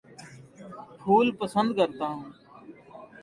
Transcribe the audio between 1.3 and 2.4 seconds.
پسند کرتا ہوں